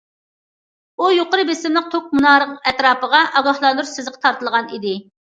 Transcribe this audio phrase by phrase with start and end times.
[1.03, 5.01] ئۇ يۇقىرى بېسىملىق توك مۇنارى ئەتراپىغا ئاگاھلاندۇرۇش سىزىقى تارتىلغان ئىدى.